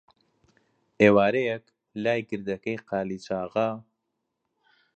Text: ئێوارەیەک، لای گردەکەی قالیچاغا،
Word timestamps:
ئێوارەیەک، 1.01 1.65
لای 2.03 2.21
گردەکەی 2.29 2.77
قالیچاغا، 2.89 3.69